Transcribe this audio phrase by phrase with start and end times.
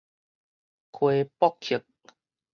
[0.91, 1.85] 魁北克